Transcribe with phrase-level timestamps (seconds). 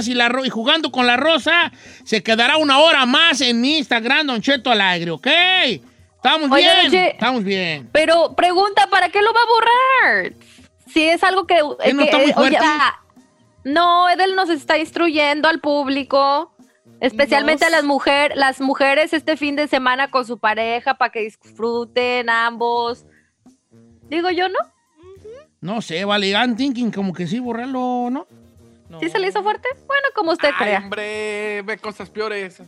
[0.00, 1.70] Y, la, y jugando con la rosa
[2.04, 5.26] se quedará una hora más en mi Instagram, Don Cheto Alegre, ¿ok?
[6.16, 7.88] Estamos bien, estamos bien.
[7.92, 10.32] Pero pregunta, ¿para qué lo va a borrar?
[10.92, 11.60] Si es algo que...
[11.60, 12.58] no está muy fuerte?
[13.64, 16.54] no, Edel nos está instruyendo al público,
[17.00, 21.20] especialmente a las, mujeres las mujeres este fin de semana con su pareja para que
[21.20, 23.04] disfruten ambos.
[24.08, 24.58] Digo yo, ¿no?
[25.60, 28.26] No sé, vale, I'm thinking como que sí, borrarlo, ¿no?
[29.00, 29.68] ¿Sí se le hizo fuerte?
[29.86, 30.78] Bueno, como usted crea.
[30.78, 32.62] hombre, ve cosas peores.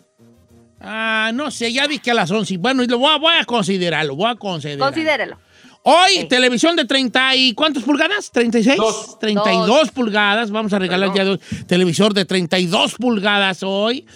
[0.81, 2.59] Ah, no sé, ya vi que a las 11.
[2.59, 4.85] Bueno, lo voy a, voy a considerarlo, voy a considerarlo.
[4.85, 5.39] Considérelo.
[5.87, 8.33] Hoy, televisión de 30 y ¿cuántas pulgadas?
[8.33, 8.77] ¿36?
[8.77, 9.19] Dos.
[9.19, 10.51] 32 pulgadas.
[10.51, 14.07] Vamos a regalar ya dos, televisor de 32 pulgadas hoy.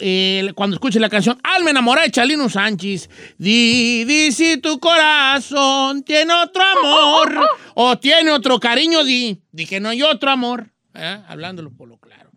[0.00, 3.08] Eh, cuando escuche la canción Alma enamorada de Chalino Sánchez.
[3.38, 9.80] Di, di si tu corazón tiene otro amor o tiene otro cariño, di, di que
[9.80, 10.73] no hay otro amor.
[10.94, 11.20] ¿Eh?
[11.28, 12.30] Hablándolo por lo claro.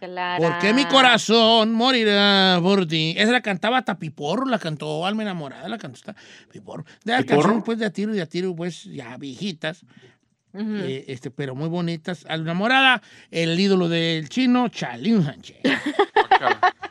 [0.00, 0.42] Claro.
[0.42, 3.14] ¿Por qué mi corazón morirá por ti?
[3.16, 6.00] Esa la cantaba Tapiporro, la cantó Alma Enamorada, la cantó
[6.46, 6.84] Tapiporro.
[7.04, 9.84] De las canciones, pues, de a tiro y de a tiro, pues, ya viejitas.
[10.54, 12.24] eh, este, pero muy bonitas.
[12.28, 15.58] Alma Enamorada, el ídolo del chino, Chalín Sánchez.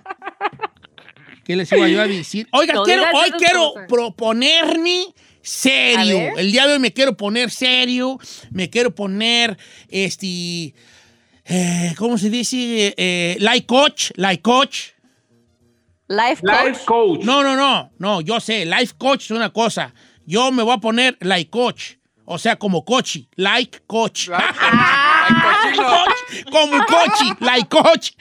[1.43, 2.47] ¿Qué les iba yo a decir?
[2.51, 3.87] Oiga, No quiero, digas hoy quiero cosas.
[3.89, 5.05] proponerme
[5.41, 6.37] serio.
[6.37, 8.19] El día de hoy me quiero poner serio.
[8.51, 9.57] Me quiero poner,
[9.89, 10.73] este,
[11.45, 12.93] eh, ¿cómo se dice?
[12.97, 14.91] Eh, like coach, like coach.
[16.07, 16.65] Life coach.
[16.65, 17.23] Life coach.
[17.23, 19.93] No, no, no, no, yo sé, life coach es una cosa.
[20.25, 21.95] Yo me voy a poner like coach.
[22.25, 24.29] O sea, como cochi, like coach.
[24.29, 25.83] Cochino.
[25.91, 28.11] Coach, como cochi, like coach.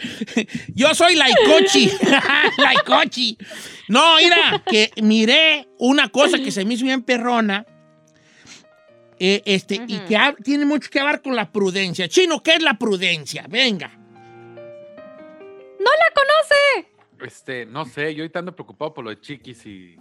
[0.75, 1.91] Yo soy like cochi,
[2.59, 3.39] like cochi.
[3.89, 7.67] No, mira, que miré una cosa que se me hizo bien perrona.
[9.21, 12.09] Eh, este, y que ha- tiene mucho que ver con la prudencia.
[12.09, 13.45] Chino, ¿qué es la prudencia?
[13.49, 13.89] Venga.
[15.79, 16.89] ¡No la conoce!
[17.27, 19.97] Este, no sé, yo ahorita ando preocupado por lo de Chiquis y.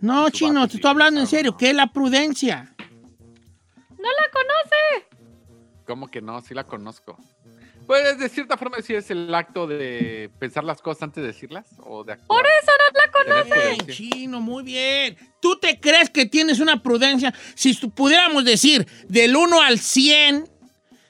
[0.00, 1.52] No, Su Chino, te estoy hablando en serio.
[1.52, 1.56] no.
[1.56, 2.74] ¿Qué es la prudencia?
[2.78, 5.08] ¡No la conoce!
[5.86, 6.40] ¿Cómo que no?
[6.40, 7.16] Sí la conozco.
[7.92, 11.66] Pues de cierta forma sí es el acto de pensar las cosas antes de decirlas
[11.84, 12.26] o de actuar.
[12.26, 13.50] Por eso no la conoce.
[13.50, 13.94] Tener Bien, prudencia.
[13.94, 15.18] chino, muy bien.
[15.42, 17.34] ¿Tú te crees que tienes una prudencia?
[17.54, 20.48] Si pudiéramos decir del 1 al 100,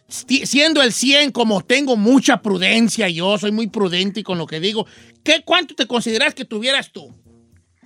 [0.09, 4.59] sti- siendo el 100 como tengo mucha prudencia, yo soy muy prudente con lo que
[4.59, 4.85] digo,
[5.23, 7.15] ¿qué, ¿cuánto te consideras que tuvieras tú?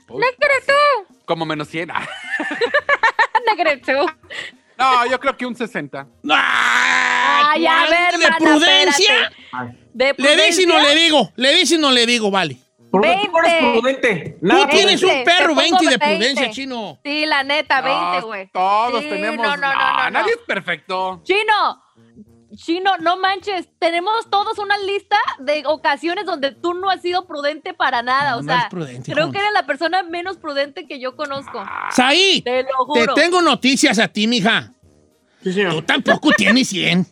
[0.08, 0.72] ¡Negreto!
[1.26, 1.90] Como menos 100.
[1.90, 2.08] Ah,
[3.46, 4.06] ¡Negreto!
[4.78, 6.06] No, yo creo que un 60.
[6.30, 6.95] ¡Ah!
[7.48, 9.14] Ay, a ver, ¿De mana, prudencia?
[9.14, 9.86] espérate.
[9.92, 12.58] ¿De Le dices y no le digo, le dices y no le digo, vale.
[12.90, 13.72] Tú no eres 20.
[13.80, 14.38] prudente.
[14.40, 16.06] Tú tienes un te perro pongo 20 de 20.
[16.06, 16.98] prudencia, chino.
[17.04, 18.50] Sí, la neta, 20, No, güey.
[18.52, 19.46] Todos Sí, tenemos.
[19.46, 20.10] No, no, no, no, no.
[20.10, 21.20] Nadie es perfecto.
[21.24, 21.82] Chino,
[22.54, 23.68] Chino, no manches.
[23.78, 28.30] Tenemos todos una lista de ocasiones donde tú no has sido prudente para nada.
[28.32, 31.16] No, o no sea, es prudente, creo que eres la persona menos prudente que yo
[31.16, 31.62] conozco.
[31.90, 33.14] Saí, Te lo te juro.
[33.14, 34.72] tengo noticias a ti, mija.
[35.42, 35.74] Sí, señor.
[35.74, 37.06] Tú tampoco tienes 100.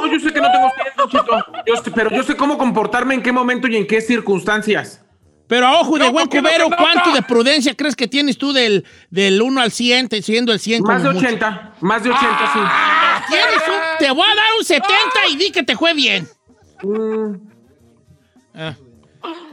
[0.00, 1.44] No, yo sé que no tengo tiempo, Chito.
[1.66, 5.02] Yo sé- pero yo sé cómo comportarme en qué momento y en qué circunstancias.
[5.46, 6.68] Pero a ojo de No, buen ¿por qué no cubero?
[6.76, 10.60] ¿cuánto de prudencia crees que tienes tú del, del 1 al 100, te- siendo el
[10.60, 11.26] 100 Más de como mucho?
[11.26, 11.74] 80.
[11.80, 12.58] Más de 80, sí.
[12.62, 16.28] Ah, tienes un- te voy a dar un 70 y di que te fue bien.
[16.82, 17.34] Mm,
[18.54, 18.74] Ah.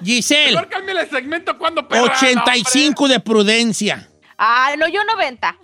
[0.04, 0.58] Giselle,
[1.00, 4.10] el segmento cuando perra, 85 de prudencia.
[4.38, 5.56] Ah, no, yo 90.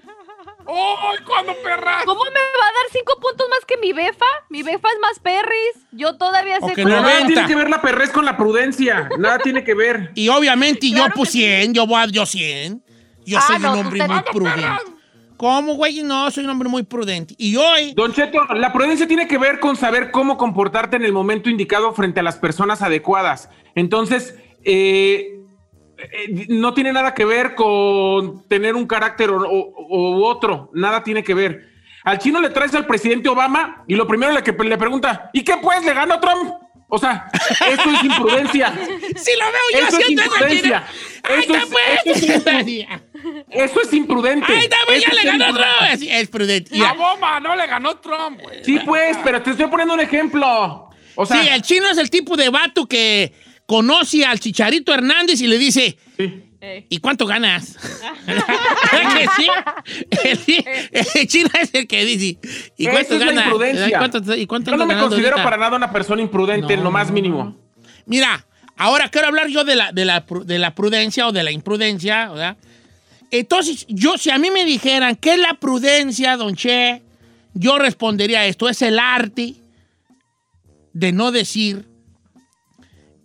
[0.73, 1.99] ¡Ay, cuando perra!
[2.05, 4.25] ¿Cómo me va a dar 5 puntos más que mi befa?
[4.49, 5.85] Mi befa es más perris.
[5.91, 7.27] Yo todavía sé Ok, que- nada 90.
[7.27, 9.09] tiene que ver la perrez con la prudencia.
[9.18, 10.12] Nada tiene que ver.
[10.15, 11.39] Y obviamente yo Claro pues que sí.
[11.39, 12.83] 100, yo voy a yo 100.
[13.25, 14.68] Yo Ah, soy no, un hombre muy prudente.
[15.38, 16.03] ¿Cómo, güey?
[16.03, 17.33] No, soy un hombre muy prudente.
[17.38, 21.13] Y hoy, Don Cheto, la prudencia tiene que ver con saber cómo comportarte en el
[21.13, 23.50] momento indicado frente a las personas adecuadas.
[23.74, 25.39] Entonces, eh,
[26.12, 30.69] eh, no tiene nada que ver con tener un carácter o, otro.
[30.74, 31.69] Nada tiene que ver.
[32.03, 35.44] Al chino le traes al presidente Obama y lo primero le, que le pregunta, ¿y
[35.44, 35.86] qué pues?
[35.86, 36.53] ¿Le ganó Trump?
[36.94, 37.30] O sea,
[37.69, 38.74] eso es imprudencia.
[39.15, 40.83] si lo veo yo Eso es imprudencia.
[41.24, 42.18] ¡Ay, Eso es- pues!
[42.18, 42.88] eso es-
[43.50, 44.51] Eso es imprudente.
[44.51, 44.98] ¡Ay, está pues!
[44.98, 46.01] Eso Ya es le ganó vez.
[46.01, 46.71] Es prudente.
[46.74, 48.63] A Mira, bomba, no le ganó Trump, güey.
[48.65, 50.89] Sí, pues, pero te estoy poniendo un ejemplo.
[51.15, 53.33] O sea, sí, el chino es el tipo de vato que
[53.71, 56.44] conoce al Chicharito Hernández y le dice, sí.
[56.89, 57.77] ¿y cuánto ganas?
[58.27, 58.44] ¿Verdad
[60.19, 60.57] que sí?
[61.15, 62.38] El, chino es el que dice,
[62.75, 63.45] ¿y cuánto es ganas?
[63.45, 63.88] imprudencia.
[63.88, 65.44] ¿Y cuánto, y cuánto Yo no me considero ahorita?
[65.45, 67.56] para nada una persona imprudente, en lo más mínimo.
[68.06, 68.45] Mira,
[68.75, 71.51] ahora quiero hablar yo de la, de la, pru- de la prudencia o de la
[71.51, 72.57] imprudencia, ¿verdad?
[73.31, 77.01] Entonces, yo, si a mí me dijeran qué es la prudencia, don Che,
[77.53, 79.53] yo respondería esto, es el arte
[80.91, 81.85] de no decir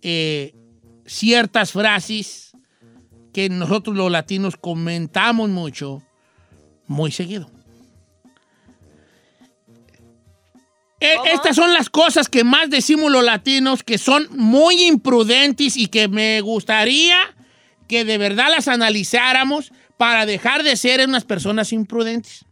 [0.01, 0.53] eh,
[1.05, 2.51] ciertas frases
[3.33, 6.01] que nosotros los latinos comentamos mucho,
[6.87, 7.49] muy seguido.
[10.99, 11.25] E- ¿Cómo?
[11.29, 16.07] Estas son las cosas que más decimos los latinos, que son muy imprudentes y que
[16.07, 17.17] me gustaría
[17.87, 22.45] que de verdad las analizáramos para dejar de ser unas personas imprudentes.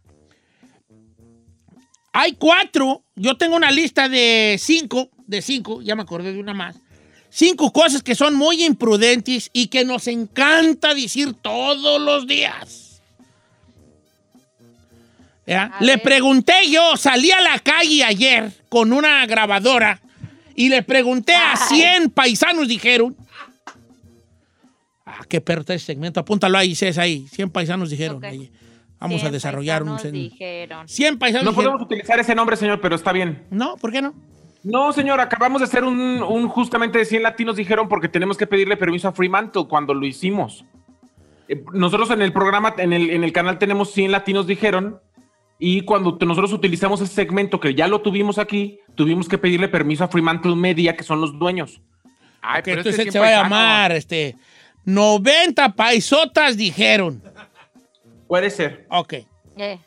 [2.12, 6.54] Hay cuatro, yo tengo una lista de cinco, de cinco, ya me acordé de una
[6.54, 6.80] más.
[7.38, 13.02] Cinco cosas que son muy imprudentes y que nos encanta decir todos los días.
[15.80, 20.00] Le pregunté yo, salí a la calle ayer con una grabadora
[20.54, 21.58] y le pregunté a Ay.
[21.68, 23.14] 100 paisanos, dijeron.
[25.04, 27.26] Ah, qué perro está ese segmento, apúntalo ahí, Cés, ahí.
[27.30, 28.24] 100 paisanos dijeron.
[28.24, 28.50] Ahí.
[28.98, 29.90] Vamos a Cien desarrollar un...
[29.90, 30.88] paisanos sen- dijeron.
[30.88, 31.72] 100 paisanos No dijeron.
[31.74, 33.44] podemos utilizar ese nombre, señor, pero está bien.
[33.50, 34.14] No, ¿por qué no?
[34.66, 38.48] No, señor, acabamos de hacer un, un justamente de 100 latinos dijeron porque tenemos que
[38.48, 40.64] pedirle permiso a Fremantle cuando lo hicimos.
[41.46, 45.00] Eh, Nosotros en el programa, en el, en el canal tenemos 100 latinos dijeron
[45.60, 50.02] y cuando nosotros utilizamos ese segmento que ya lo tuvimos aquí, tuvimos que pedirle permiso
[50.02, 51.80] a Fremantle Media, que son los dueños.
[52.42, 54.34] Ay, Ok, pero entonces este se va a llamar, este...
[54.84, 57.22] 90 paisotas dijeron.
[58.26, 58.86] Puede ser.
[58.90, 59.14] Ok.
[59.56, 59.78] Eh,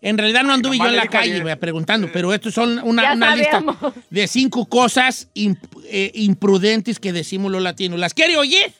[0.00, 1.58] En realidad no anduve yo en la calle ayer.
[1.58, 3.64] preguntando, pero estos son una, una lista
[4.10, 7.98] de cinco cosas imp- eh, imprudentes que decimos los latinos.
[7.98, 8.72] ¿Las quiere oír?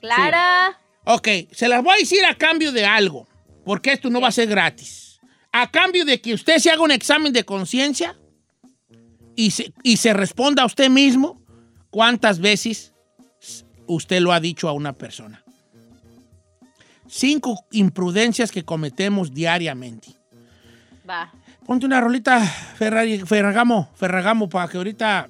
[0.00, 0.78] Clara.
[1.04, 3.26] Ok, se las voy a decir a cambio de algo,
[3.64, 5.18] porque esto no va a ser gratis.
[5.52, 8.16] A cambio de que usted se haga un examen de conciencia
[9.36, 11.42] y se, y se responda a usted mismo
[11.90, 12.92] cuántas veces
[13.86, 15.42] usted lo ha dicho a una persona.
[17.08, 20.08] Cinco imprudencias que cometemos diariamente.
[21.08, 21.30] Va.
[21.66, 25.28] Ponte una rolita Ferrari, Ferragamo, Ferragamo, para que ahorita...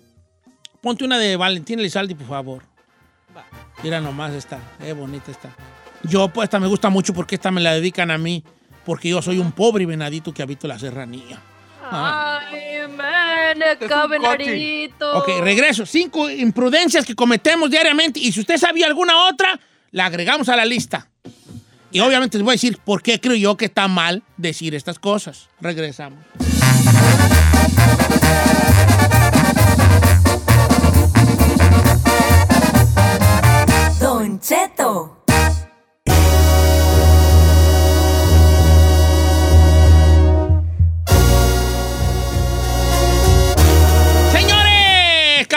[0.81, 2.62] Ponte una de Valentín Elizalde, por favor.
[3.82, 5.50] Mira nomás esta, qué bonita está.
[6.03, 8.44] Yo, pues, esta me gusta mucho porque esta me la dedican a mí,
[8.85, 11.41] porque yo soy un pobre venadito que habito la serranía.
[11.82, 12.41] Ah.
[12.50, 14.93] Ay, man, es.
[15.00, 15.87] Ok, regreso.
[15.87, 19.59] Cinco imprudencias que cometemos diariamente y si usted sabía alguna otra,
[19.91, 21.09] la agregamos a la lista.
[21.94, 24.99] Y obviamente les voy a decir por qué creo yo que está mal decir estas
[24.99, 25.49] cosas.
[25.61, 26.19] Regresamos.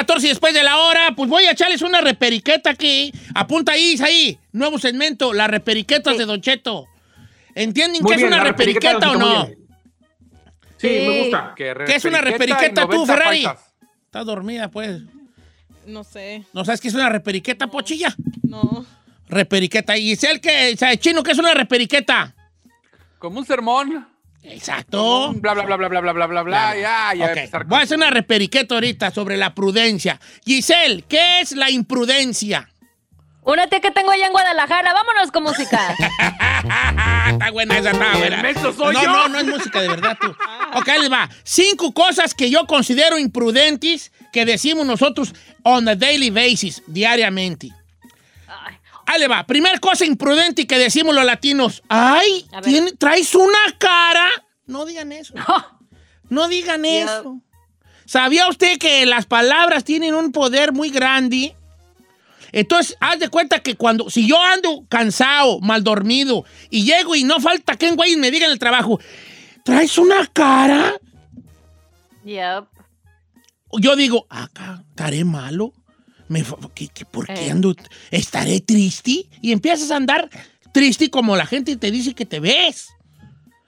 [0.07, 3.11] 14 después de la hora, pues voy a echarles una reperiqueta aquí.
[3.35, 6.85] Apunta ahí, ahí, nuevo segmento, las reperiquetas de Don Cheto.
[7.53, 9.45] ¿Entienden qué es una reperiqueta reperiqueta o no?
[10.77, 10.87] Sí, Sí.
[10.87, 11.53] me gusta.
[11.57, 13.43] ¿Qué es una reperiqueta tú, 90 Ferrari?
[13.43, 13.73] paisas.
[14.05, 15.01] Está dormida, pues.
[15.85, 18.15] No sé, ¿No sabes qué es una reperiqueta, pochilla?
[18.43, 18.85] no.
[19.29, 19.97] Reperiqueta.
[19.97, 22.33] ¿Y es el que, o sea, chino, qué es una reperiqueta?
[23.19, 24.07] Como un sermón.
[24.49, 25.29] Exacto.
[25.29, 26.75] un Bla, bla, bla, bla, bla, bla, bla, bla, bla.
[26.75, 27.25] Ya, ya.
[27.25, 30.19] Ok, empezar con- Voy a hacer una reperiqueta ahorita sobre la prudencia.
[30.45, 32.69] Giselle, ¿qué es la imprudencia?
[33.43, 34.91] Únete que tengo allá en Guadalajara.
[34.93, 35.95] Vámonos con música.
[37.29, 38.53] está buena esa, está buena.
[38.73, 39.09] soy no, yo.
[39.09, 40.35] no, no es música de verdad tú.
[40.73, 41.29] Ok, ahí les va.
[41.43, 47.71] Cinco cosas que yo considero imprudentes que decimos nosotros on a daily basis, diariamente.
[49.07, 49.45] Ahí le va.
[49.47, 51.81] Primer cosa imprudente que decimos los latinos.
[51.89, 54.27] Ay, tiene- traes una cara.
[54.65, 55.33] No digan eso.
[56.29, 57.03] No digan Ya.
[57.19, 57.41] eso.
[58.05, 61.55] ¿Sabía usted que las palabras tienen un poder muy grande?
[62.51, 67.23] Entonces, haz de cuenta que cuando, si yo ando cansado, mal dormido, y llego y
[67.23, 68.99] no falta que un güey me diga en el trabajo,
[69.63, 70.95] ¿traes una cara?
[72.23, 72.65] Yep.
[73.79, 75.73] Yo digo, acá, ¿estaré malo?
[76.29, 77.51] Me, fa- ¿qué- qué- ¿Por qué Eh.
[77.51, 77.75] ando?
[78.11, 79.25] ¿Estaré triste?
[79.41, 80.29] Y empiezas a andar
[80.73, 82.89] triste como la gente te dice que te ves.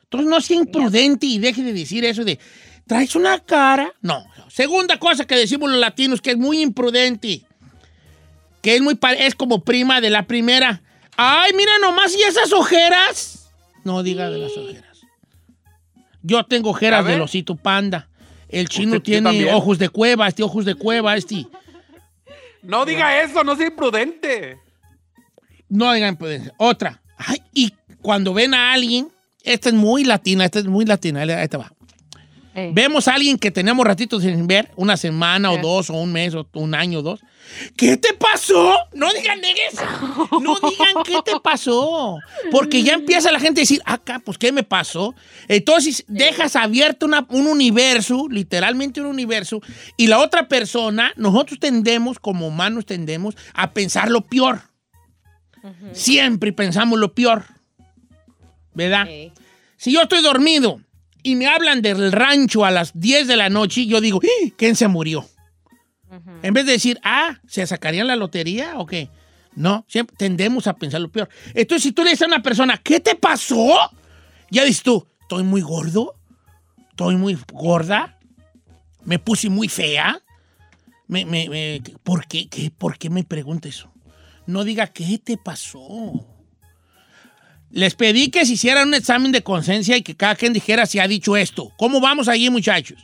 [0.04, 2.40] Entonces no sea imprudente y deje de decir eso de,
[2.88, 3.94] ¿traes una cara?
[4.02, 4.26] No.
[4.50, 7.44] Segunda cosa que decimos los latinos que es muy imprudente,
[8.62, 10.82] que es, muy, es como prima de la primera.
[11.16, 13.50] Ay, mira nomás, ¿y esas ojeras?
[13.84, 14.98] No diga de las ojeras.
[16.22, 17.12] Yo tengo ojeras ¿Ya ve?
[17.14, 18.10] del osito panda.
[18.50, 21.46] El chino tiene ojos de cueva, este ojos de cueva, este.
[22.62, 24.58] No diga eso, no sea imprudente.
[25.70, 26.54] No digan imprudencia.
[26.58, 27.02] Otra.
[27.18, 29.10] Ay, y cuando ven a alguien,
[29.44, 31.72] esta es muy latina, esta es muy latina, ahí te va.
[32.56, 32.72] Ey.
[32.74, 36.34] Vemos a alguien que tenemos ratitos sin ver, una semana o dos, o un mes,
[36.34, 37.20] o un año o dos.
[37.78, 38.76] ¿Qué te pasó?
[38.94, 39.76] No digan negues.
[40.42, 42.18] No digan qué te pasó.
[42.52, 45.14] Porque ya empieza la gente a decir, acá, pues, ¿qué me pasó?
[45.48, 49.62] Entonces, dejas abierto una- un universo, literalmente un universo,
[49.96, 54.62] y la otra persona, nosotros tendemos, como humanos tendemos, a pensar lo peor.
[55.94, 57.46] Siempre pensamos lo peor.
[58.74, 59.08] ¿Verdad?
[59.78, 60.82] Si yo estoy dormido
[61.24, 64.50] y me hablan del rancho a las 10 de la noche, yo digo, "¡Ah!
[64.58, 65.26] ¿quién se murió?
[66.42, 69.10] En vez de decir, ah, ¿se sacarían la lotería o qué?
[69.56, 71.30] No, siempre tendemos a pensar lo peor.
[71.54, 73.78] Entonces, si tú le dices a una persona, ¿qué te pasó?
[74.50, 76.16] Ya dices tú, estoy muy gordo,
[76.90, 78.18] estoy muy gorda,
[79.06, 80.20] me puse muy fea.
[81.08, 83.92] Me, me- me- ¿por, qué, qué- ¿Por qué me pregunta eso?
[84.48, 86.26] No diga, ¿qué te pasó?
[87.72, 91.00] Les pedí que se hicieran un examen de conciencia y que cada quien dijera si
[91.00, 91.72] ha dicho esto.
[91.78, 92.98] ¿Cómo vamos allí, muchachos?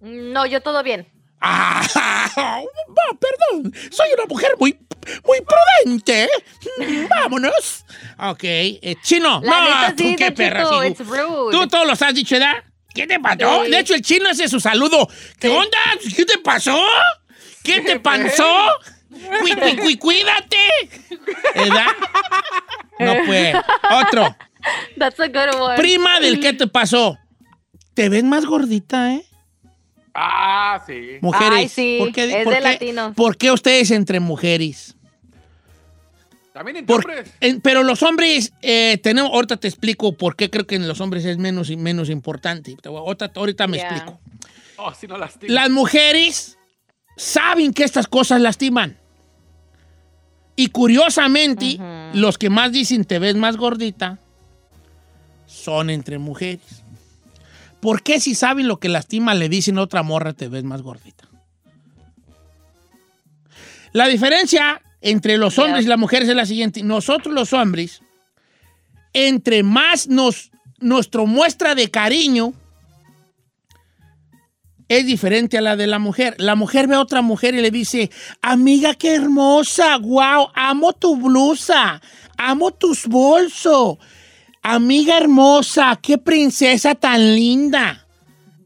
[0.00, 1.06] No, yo todo bien.
[1.40, 1.82] Ah,
[3.20, 3.72] perdón.
[3.90, 4.76] Soy una mujer muy,
[5.26, 5.38] muy
[5.84, 6.28] prudente.
[6.78, 7.84] Mm, Vámonos.
[8.18, 8.44] Ok.
[8.44, 9.40] eh, chino.
[9.44, 10.64] La no, tú sí, qué perra.
[10.64, 10.88] Cheto, sí.
[10.88, 11.52] it's rude.
[11.52, 12.64] Tú todos los has dicho, ¿verdad?
[12.94, 13.64] ¿Qué te pasó?
[13.64, 13.70] Sí.
[13.70, 15.08] De hecho, el chino es su saludo.
[15.38, 15.78] ¿Qué onda?
[16.16, 16.76] ¿Qué te pasó?
[17.62, 18.44] ¿Qué te pasó?
[19.10, 20.56] Cui, cui, cui, cuídate.
[21.54, 21.86] ¿Verdad?
[22.98, 23.54] No pues.
[24.06, 24.36] Otro.
[24.98, 25.76] That's a good one.
[25.76, 27.16] Prima del ¿qué te pasó?
[27.94, 29.24] Te ves más gordita, ¿eh?
[30.14, 31.18] Ah, sí.
[31.20, 31.58] Mujeres.
[31.58, 33.14] Ay, sí, ¿por qué, es por de qué- latinos.
[33.14, 34.96] ¿Por qué ustedes entre mujeres?
[36.52, 37.30] También en Por- hombres.
[37.40, 41.00] en- pero los hombres, eh, tenemos, ahorita te explico por qué creo que en los
[41.00, 42.76] hombres es menos y menos importante.
[42.84, 43.86] Ahorita, ahorita me Yeah.
[43.90, 44.20] explico.
[44.76, 45.52] Oh, si no lastima.
[45.54, 46.57] Las mujeres
[47.18, 48.96] saben que estas cosas lastiman.
[50.56, 51.78] Y curiosamente,
[52.14, 54.18] los que más dicen te ves más gordita
[55.46, 56.82] son entre mujeres.
[57.80, 60.82] ¿Por qué si saben lo que lastima le dicen a otra morra te ves más
[60.82, 61.28] gordita?
[63.92, 66.82] La diferencia entre los hombres y las mujeres es la siguiente.
[66.82, 68.02] Nosotros los hombres,
[69.12, 72.52] entre más nos, nuestro muestra de cariño
[74.88, 76.34] es diferente a la de la mujer.
[76.38, 78.10] La mujer ve a otra mujer y le dice,
[78.42, 82.00] amiga, qué hermosa, wow, amo tu blusa,
[82.36, 83.98] amo tus bolsos,
[84.62, 88.07] amiga hermosa, qué princesa tan linda.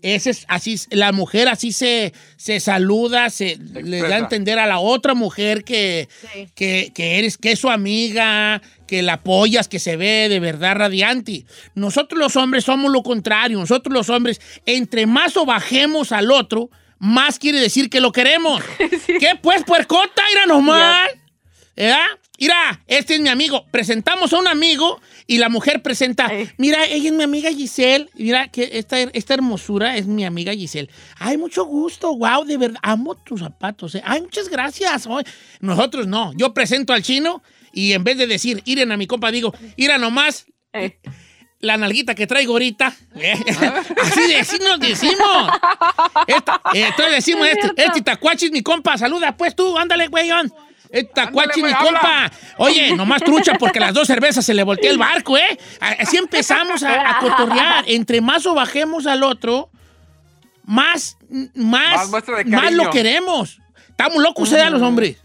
[0.03, 4.67] Ese es, así, la mujer así se, se saluda, se, le da a entender a
[4.67, 6.49] la otra mujer que, Sí.
[6.55, 10.75] que, que eres, que es su amiga, que la apoyas, que se ve de verdad
[10.77, 11.47] radiante.
[11.75, 13.59] Nosotros los hombres somos lo contrario.
[13.59, 16.69] Nosotros los hombres, entre más o bajemos al otro,
[16.99, 18.63] más quiere decir que lo queremos.
[19.07, 20.23] ¿Qué pues, puercota?
[20.31, 21.09] Mira nomás.
[21.77, 22.07] ¿Verdad?
[22.39, 23.65] Mira, este es mi amigo.
[23.71, 25.01] Presentamos a un amigo
[25.35, 28.09] y la mujer presenta, mira, ella es mi amiga Giselle.
[28.15, 30.91] Mira, que esta, esta hermosura es mi amiga Giselle.
[31.19, 32.79] Ay, mucho gusto, wow, de verdad.
[32.83, 33.95] Amo tus zapatos.
[33.95, 34.03] eh.
[34.05, 35.07] Ay, muchas gracias.
[35.07, 35.25] Ay,
[35.61, 36.33] Nosotros no.
[36.37, 39.97] Yo presento al chino y en vez de decir, iren a mi compa, digo, ira
[39.99, 40.95] nomás Ey.
[41.61, 42.95] la nalguita que traigo ahorita.
[43.17, 43.33] eh,
[44.03, 45.49] así, de- así nos decimos.
[46.27, 48.99] Esta- eh, entonces decimos, este, este tacuachi es mi compa.
[48.99, 50.53] Saluda, pues tú, ándale, güeyón.
[50.93, 52.31] Este tacuachi es mi güey, compa.
[52.59, 55.59] Oye, nomás trucha porque las dos cervezas se le voltea el barco, ¿eh?
[55.81, 57.85] Así empezamos a, a cotorrear.
[57.89, 59.71] Entre más o bajemos al otro,
[60.65, 61.17] más,
[61.55, 63.59] más, Más muestra de más lo queremos.
[63.89, 65.17] Estamos locos, ¿eh, los hombres?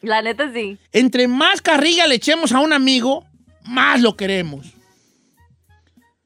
[0.00, 0.78] La neta sí.
[0.92, 3.26] Entre más carrilla le echemos a un amigo,
[3.64, 4.66] más lo queremos.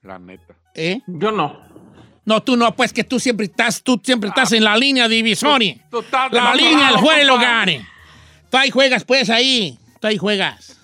[0.03, 0.55] La neta.
[0.75, 1.01] ¿Eh?
[1.07, 1.59] Yo no.
[2.27, 5.77] No, tú no, pues que tú siempre estás, tú siempre estás en la línea divisoria.
[5.91, 7.35] Tú estás La línea del del compa.
[7.35, 7.69] hogar.
[8.55, 9.81] Tú ahí juegas, pues, ahí.
[10.01, 10.77] Tú ahí juegas.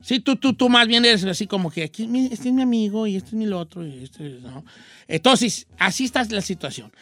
[0.00, 3.08] Sí, tú, tú, tú más bien eres así como que aquí, este es mi amigo
[3.08, 4.64] y este es mi otro y este es, ¿no?
[5.08, 6.92] Entonces, así está la situación.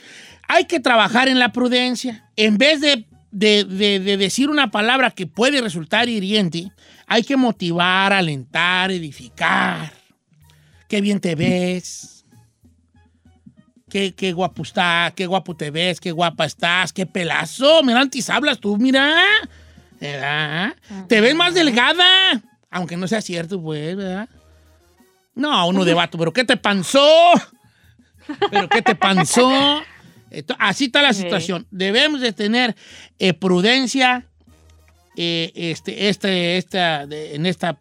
[0.48, 2.26] Hay que trabajar en la prudencia.
[2.36, 6.72] En vez de, de- de- de decir una palabra que puede resultar hiriente,
[7.06, 9.92] hay que motivar, alentar, edificar.
[10.88, 12.13] Qué bien te ves.
[13.94, 17.80] Qué, qué guapo está, qué guapo te ves, qué guapa estás, qué pelazo.
[17.84, 19.14] Mira, antes hablas tú, mira.
[20.00, 20.74] ¿Verdad?
[21.08, 22.04] Te ves más delgada.
[22.72, 24.28] Aunque no sea cierto, pues, ¿verdad?
[25.36, 27.08] No, uno de vato, pero ¿qué te panzó?
[28.50, 29.48] ¿Pero qué te panzó?
[30.58, 31.64] Así está la situación.
[31.70, 32.74] Debemos de tener
[33.20, 34.26] eh, prudencia
[35.16, 37.78] eh, este, este, esta, de- en esta,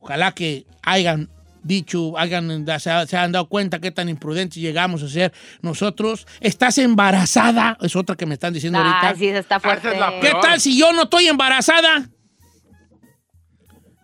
[0.00, 1.30] ojalá que hayan
[1.62, 6.26] dicho, hayan, se, ha- se han dado cuenta qué tan imprudentes llegamos a ser nosotros.
[6.40, 7.76] ¿Estás embarazada?
[7.80, 9.08] Es otra que me están diciendo ahorita.
[9.08, 9.98] Ay, sí, está Ah, fuerte.
[9.98, 12.08] la ¿Qué tal si yo no estoy embarazada?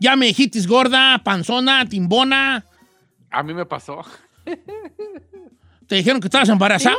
[0.00, 2.64] Ya me dijiste gorda, panzona, timbona.
[3.30, 4.04] A mí me pasó.
[5.86, 6.96] ¿Te dijeron que estabas embarazado?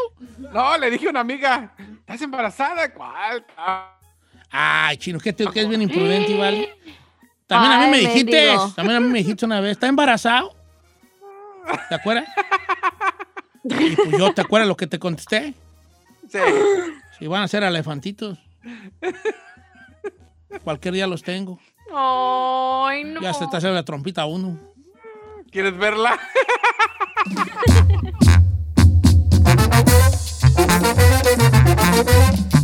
[0.54, 2.92] No, le dije a una amiga, ¿estás embarazada?
[2.94, 3.46] ¿Cuál?
[3.58, 3.92] Ah,
[4.52, 6.68] Ay, chino, que, te- que es bien imprudente, igual.
[7.48, 8.72] También a mí me dijiste, mendigo.
[8.76, 10.56] también a mí me dijiste una vez, ¿está embarazado?
[11.90, 12.28] ¿Te acuerdas?
[13.64, 15.54] Y pues yo, ¿te acuerdas lo que te contesté?
[16.30, 16.40] Sí.
[17.18, 18.38] Si van a ser elefantitos.
[20.64, 21.60] Cualquier día los tengo.
[21.94, 23.22] Ay, no.
[23.22, 24.60] Ya se está haciendo la trompita uno.
[25.52, 26.20] ¿Quieres verla?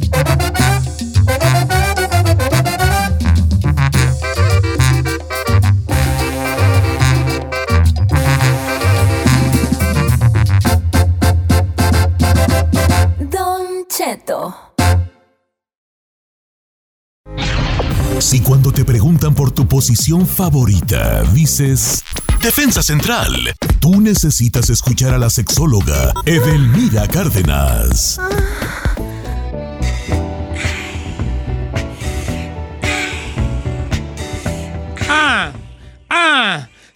[18.19, 22.03] Si cuando te preguntan por tu posición favorita, dices
[22.41, 23.31] Defensa Central,
[23.79, 28.19] tú necesitas escuchar a la sexóloga Edelmira Cárdenas.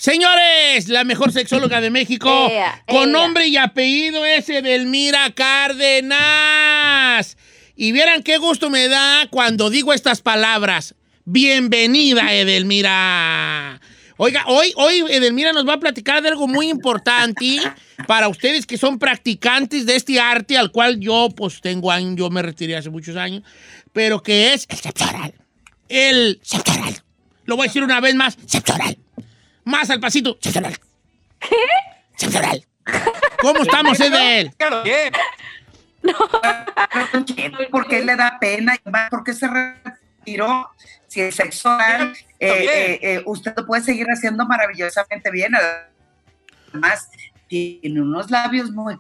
[0.06, 2.30] Señores, la mejor sexóloga de México,
[2.88, 6.16] con nombre y apellido ese Edelmira Cárdenas.
[7.76, 10.94] Y vieran qué gusto me da cuando digo estas palabras.
[11.24, 13.82] Bienvenida, Edelmira.
[14.18, 17.60] Oiga, hoy, hoy Edelmira nos va a platicar de algo muy importante
[18.06, 22.30] para ustedes que son practicantes de este arte al cual yo pues tengo años, yo
[22.30, 23.42] me retiré hace muchos años,
[23.92, 25.34] pero que es el sexo oral.
[25.90, 26.94] El sexo oral.
[27.46, 29.00] Lo voy a decir una vez más, sexo oral.
[29.66, 30.38] Más al pasito.
[30.40, 30.52] ¿Qué?
[33.42, 34.54] ¿Cómo estamos, Edel?
[34.58, 35.12] Claro, bien.
[37.72, 38.76] ¿Por qué le da pena?
[38.76, 40.70] y más, ¿Por qué se retiró?
[41.08, 45.54] Si el sexo oral, eh, eh, eh, usted lo puede seguir haciendo maravillosamente bien.
[46.72, 47.10] Además,
[47.48, 48.98] tiene unos labios muy...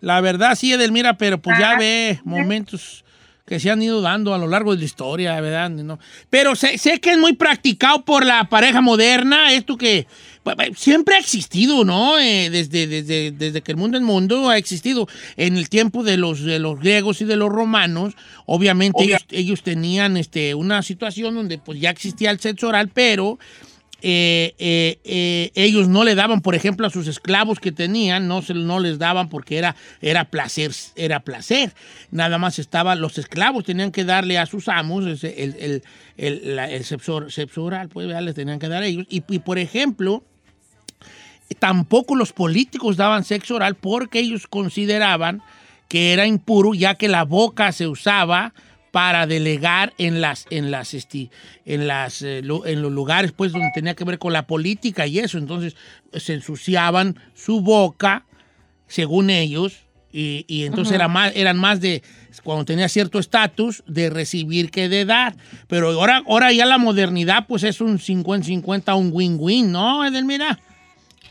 [0.00, 1.78] La verdad, sí, Edelmira, pero pues ya Ah.
[1.78, 3.04] ve momentos
[3.52, 5.68] que se han ido dando a lo largo de la historia, ¿verdad?
[5.68, 5.98] No.
[6.30, 10.06] Pero sé, sé que es muy practicado por la pareja moderna, esto que
[10.42, 12.18] pues, pues, siempre ha existido, ¿no?
[12.18, 15.06] Eh, desde, desde, desde que el mundo es mundo ha existido.
[15.36, 18.14] En el tiempo de los, de los griegos y de los romanos,
[18.46, 23.38] obviamente ellos, ellos tenían este, una situación donde pues ya existía el sexo oral, pero
[24.04, 28.42] eh, eh, eh, ellos no le daban, por ejemplo, a sus esclavos que tenían, no,
[28.42, 31.72] se, les daban porque era, placer, era placer.
[32.10, 35.82] Nada más estaban, los esclavos tenían que darle a sus amos el,
[36.82, 39.06] sexo, oral, pues ya les tenían que dar a ellos.
[39.08, 40.24] Y, por ejemplo,
[41.60, 45.42] tampoco los políticos daban sexo oral porque ellos consideraban
[45.86, 48.52] que era impuro ya que la boca se usaba
[48.92, 51.30] para delegar en las en las esti-
[51.64, 55.18] en las eh, en los lugares pues donde tenía que ver con la política y
[55.18, 55.38] eso.
[55.38, 55.74] Entonces
[56.12, 58.24] se ensuciaban su boca
[58.86, 59.78] según ellos
[60.12, 62.02] y, y entonces era más, eran más de
[62.44, 65.34] cuando tenía cierto estatus de recibir que de dar.
[65.68, 70.60] Pero ahora ahora ya la modernidad pues es un 50-50 un win-win ¿no Edelmira?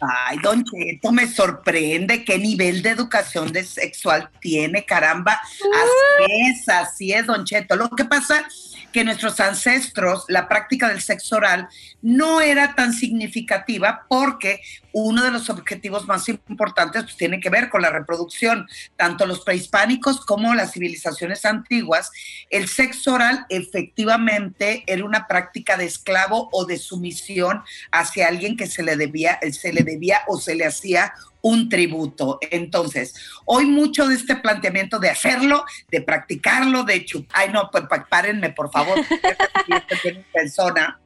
[0.02, 5.34] Ay, don Cheto, me sorprende qué nivel de educación de sexual tiene, caramba.
[5.34, 7.76] Así es, así es, don Cheto.
[7.76, 8.48] Lo que pasa
[8.92, 11.68] que nuestros ancestros, la práctica del sexo oral
[12.02, 14.62] no era tan significativa porque
[14.94, 18.68] uno de los objetivos más importantes pues, tiene que ver con la reproducción.
[18.98, 22.12] Tanto los prehispánicos como las civilizaciones antiguas,
[22.50, 28.68] el sexo oral efectivamente era una práctica de esclavo o de sumisión hacia alguien que
[28.68, 32.40] se le debía, se le debía o se le hacía un tributo.
[32.50, 37.84] Entonces, hoy mucho de este planteamiento de hacerlo, de practicarlo, de chupar, ay no, pues
[38.10, 38.98] párenme por favor,
[40.34, 41.01] persona.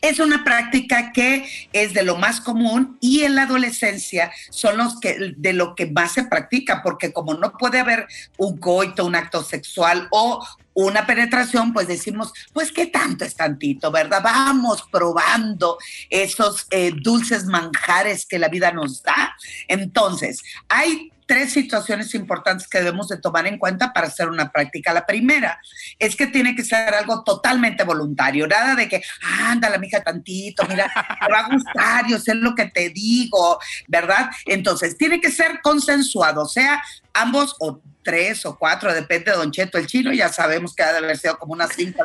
[0.00, 5.00] Es una práctica que es de lo más común y en la adolescencia son los
[5.00, 9.14] que de lo que más se practica, porque como no puede haber un coito, un
[9.14, 10.44] acto sexual o
[10.74, 14.20] una penetración, pues decimos, pues qué tanto es tantito, ¿verdad?
[14.22, 15.78] Vamos probando
[16.10, 19.36] esos eh, dulces manjares que la vida nos da.
[19.68, 24.92] Entonces, hay tres situaciones importantes que debemos de tomar en cuenta para hacer una práctica.
[24.92, 25.60] La primera
[25.98, 29.02] es que tiene que ser algo totalmente voluntario, nada de que,
[29.40, 33.58] ándale, mija, tantito, mira, te va a gustar, yo sé lo que te digo,
[33.88, 34.30] ¿verdad?
[34.46, 36.82] Entonces, tiene que ser consensuado, o sea,
[37.12, 40.92] ambos o tres o cuatro, depende de Don Cheto, el chino, ya sabemos que ha
[40.92, 42.04] de haber sido como unas cinco.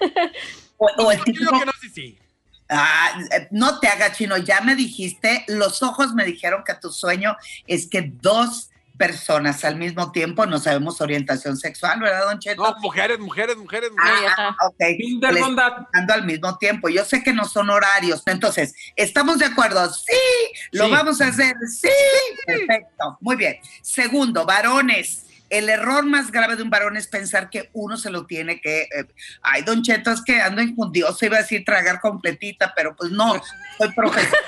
[0.78, 1.52] o, o el típico
[2.70, 2.78] sí, sí.
[2.78, 6.90] Ah, eh, no te haga chino, ya me dijiste, los ojos me dijeron que tu
[6.92, 12.62] sueño es que dos personas al mismo tiempo, no sabemos orientación sexual, ¿verdad, Don Cheto?
[12.62, 14.30] No, mujeres, mujeres, mujeres, mujeres.
[14.36, 14.74] Ah, ok.
[14.78, 15.42] Les-
[16.12, 16.90] al mismo tiempo.
[16.90, 18.22] Yo sé que no son horarios.
[18.26, 19.90] Entonces, ¿estamos de acuerdo?
[19.90, 20.12] Sí,
[20.72, 20.90] lo Sí.
[20.90, 21.54] vamos a hacer.
[21.66, 21.88] Sí,
[22.44, 23.16] perfecto.
[23.22, 23.56] Muy bien.
[23.80, 25.24] Segundo, varones.
[25.50, 28.82] El error más grave de un varón es pensar que uno se lo tiene que.
[28.82, 29.04] eh,
[29.42, 33.34] ay, Don Cheto, es que ando injundioso, iba a decir tragar completita, pero pues no,
[33.76, 34.40] soy profesional.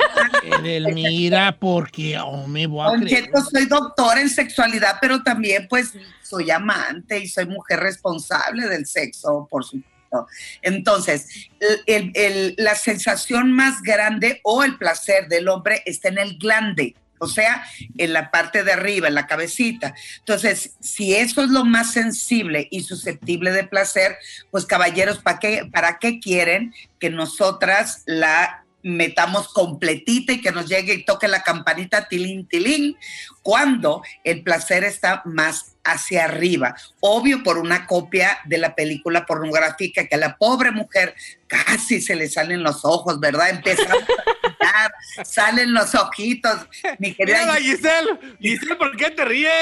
[0.61, 3.25] Edelmira, porque oh, me voy a Don creer.
[3.25, 8.87] Cheto, soy doctora en sexualidad, pero también pues soy amante y soy mujer responsable del
[8.87, 10.27] sexo, por supuesto.
[10.61, 16.19] Entonces, el- el- el- la sensación más grande o el placer del hombre está en
[16.19, 17.65] el glande, o sea,
[17.99, 19.95] en la parte de arriba, en la cabecita.
[20.19, 24.17] Entonces, si eso es lo más sensible y susceptible de placer,
[24.51, 30.69] pues caballeros, ¿para qué, ¿para qué quieren que nosotras la metamos completita y que nos
[30.69, 32.97] llegue y toque la campanita tilín, tilín,
[33.43, 36.75] cuando el placer está más hacia arriba.
[37.01, 41.15] Obvio por una copia de la película pornográfica que a la pobre mujer
[41.49, 43.51] casi se le salen los ojos, ¿verdad?
[43.51, 46.67] Empieza a brillar, salen los ojitos.
[46.99, 48.11] Mi querida Mira, Giselle.
[48.41, 49.51] Giselle, ¿por qué te ríes?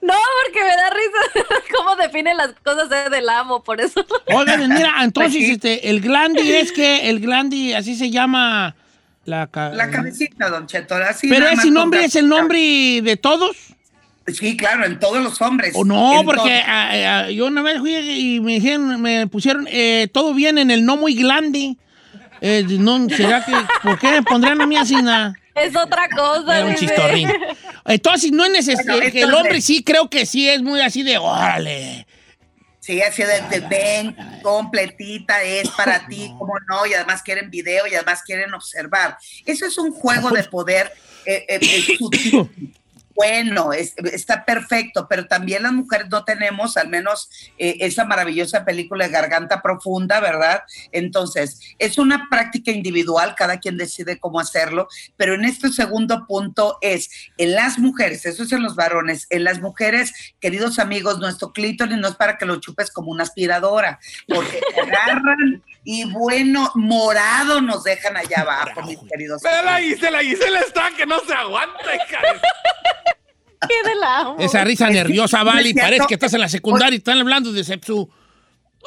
[0.00, 4.04] No, porque me da risa cómo define las cosas del amo, por eso.
[4.32, 5.52] Oigan, mira, entonces Pues sí.
[5.52, 8.76] este, el glandi es que el glandi, así se llama
[9.24, 10.94] la, ca- la cabecita, don Cheto.
[10.96, 13.56] así Pero ese nombre es el nombre de todos.
[14.32, 15.72] Sí, claro, en todos los hombres.
[15.74, 19.68] O no, En porque ah, ah, yo una vez fui y me dijeron, me pusieron
[19.70, 21.78] eh, todo bien en el no muy glandi.
[22.40, 25.34] Eh, no, ¿será que, ¿Por qué me pondrían a mí así nada?
[25.54, 26.58] Es otra cosa.
[26.58, 27.32] Era un chistorrín.
[27.86, 29.00] Entonces, no es necesario.
[29.00, 32.06] Bueno, el hombre sí creo que sí es muy así de órale.
[32.86, 37.84] Sí, así de, de ven, completita, es para ti, como no, y además quieren video
[37.88, 39.18] y además quieren observar.
[39.44, 40.92] Eso es un juego de poder
[41.24, 42.48] eh, eh, eh, sutil.
[43.16, 48.64] Bueno, es- está perfecto, pero también las mujeres no tenemos al menos eh, esa maravillosa
[48.64, 50.62] película de Garganta Profunda, ¿verdad?
[50.92, 56.78] Entonces, es una práctica individual, cada quien decide cómo hacerlo, pero en este segundo punto
[56.82, 61.52] es, en las mujeres, eso es en los varones, en las mujeres, queridos amigos, nuestro
[61.52, 63.98] clítoris no es para que lo chupes como una aspiradora,
[64.28, 69.40] porque te agarran y bueno, morado nos dejan allá abajo, mis queridos.
[69.40, 72.18] Pero la Giselle, la Giselle está que no se aguanta, hija.
[73.68, 74.36] ¿Qué amo?
[74.40, 75.74] Esa risa nerviosa, Vali.
[75.74, 78.10] Parece que estás en la secundaria y están hablando de Sepsu.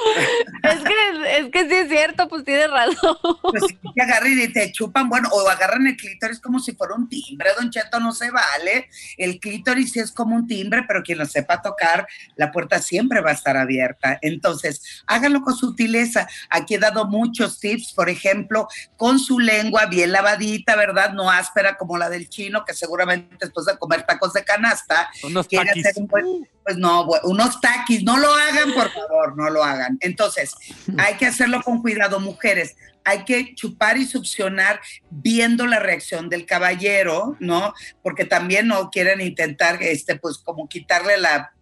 [0.63, 3.15] Es que, es que sí es cierto, pues tiene razón.
[3.41, 6.95] Pues sí, que agarran y te chupan, bueno, o agarran el clítoris como si fuera
[6.95, 8.89] un timbre, don Cheto, no se vale.
[9.17, 13.21] El clítoris sí es como un timbre, pero quien lo sepa tocar, la puerta siempre
[13.21, 14.19] va a estar abierta.
[14.21, 16.27] Entonces, háganlo con sutileza.
[16.49, 21.13] Aquí he dado muchos tips, por ejemplo, con su lengua bien lavadita, ¿verdad?
[21.13, 25.47] No áspera como la del chino, que seguramente después de comer tacos de canasta, Unos
[25.47, 25.85] quiere taquis.
[25.88, 29.88] hacer un buen- pues no, unos taquis, no lo hagan, por favor, no lo hagan.
[29.99, 30.56] Entonces,
[30.97, 32.75] hay que hacerlo con cuidado, mujeres.
[33.04, 37.73] Hay que chupar y succionar viendo la reacción del caballero, ¿no?
[38.04, 41.54] Porque también no quieren intentar, este, pues, como quitarle la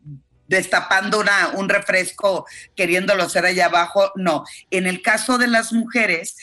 [0.48, 4.12] destapando una, un refresco queriéndolo hacer allá abajo.
[4.16, 6.38] No, en el caso de las mujeres,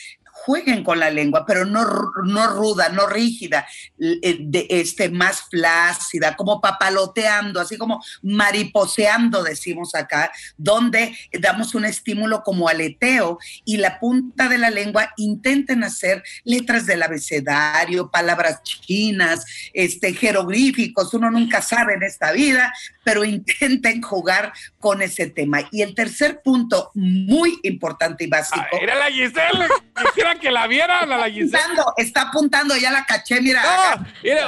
[0.45, 1.83] jueguen con la lengua, pero no,
[2.23, 3.67] no ruda, no rígida,
[3.99, 12.43] eh, este, más flácida, como papaloteando, así como mariposeando, decimos acá, donde damos un estímulo
[12.43, 19.45] como aleteo y la punta de la lengua intenten hacer letras del abecedario, palabras chinas,
[19.73, 25.67] este, jeroglíficos, uno nunca sabe en esta vida, pero intenten jugar con ese tema.
[25.71, 29.67] Y el tercer punto, muy importante y básico, Ah, Era la Giselle.
[30.05, 31.57] Quisiera que la vieran a la Giselle.
[31.57, 33.61] apuntando, está apuntando, ya la caché, mira.
[33.63, 34.47] No, mira,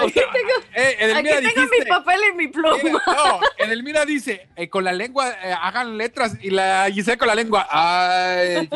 [0.76, 2.78] eh, Aquí mi papel y mi pluma.
[2.84, 7.28] Mira, no, Edelmira dice, eh, con la lengua eh, hagan letras y la Giselle con
[7.28, 7.67] la lengua.
[7.69, 8.69] Ay.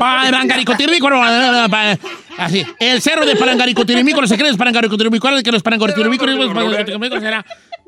[2.38, 2.66] Así.
[2.80, 4.28] El cerro de Parangaricotirimícoro.
[4.28, 5.42] Se cree es Parangaricotirimícoro.
[5.44, 7.46] Que los Parangaricotirimícoros será.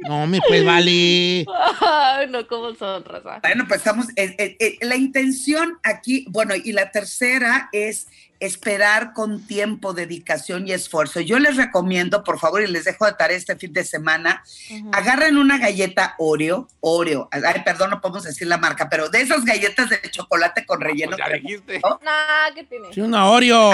[0.07, 1.45] No, me pues vale.
[1.79, 3.39] Ay, no, ¿cómo son, raza?
[3.41, 8.07] Bueno, pues estamos, eh, eh, eh, la intención aquí, bueno, y la tercera es
[8.45, 11.21] esperar con tiempo, dedicación y esfuerzo.
[11.21, 14.43] Yo les recomiendo, por favor, y les dejo de tarea este fin de semana,
[14.91, 19.45] agarren una galleta Oreo, Oreo, ay, perdón, no podemos decir la marca, pero de esas
[19.45, 21.15] galletas de chocolate con relleno.
[21.15, 21.79] Pues ya dijiste.
[21.79, 22.93] Nah, ¿qué tiene?
[22.93, 23.71] Sí, una Oreo.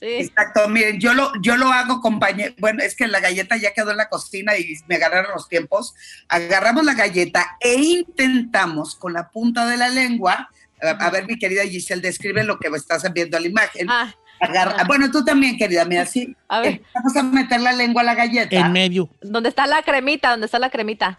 [0.00, 0.06] Sí.
[0.08, 2.54] Exacto, miren, yo lo, yo lo hago, compañero.
[2.58, 5.94] Bueno, es que la galleta ya quedó en la cocina y me agarraron los tiempos.
[6.28, 10.50] Agarramos la galleta e intentamos con la punta de la lengua.
[10.82, 13.88] A, a ver, mi querida Giselle, describe lo que estás viendo a la imagen.
[13.90, 16.36] Ah, Agarra- Bueno, tú también, querida, mira, sí.
[16.48, 16.82] A ver.
[16.94, 18.54] Vamos a meter la lengua a la galleta.
[18.54, 19.08] En medio.
[19.22, 20.30] ¿Dónde está la cremita?
[20.30, 21.18] ¿Dónde está la cremita?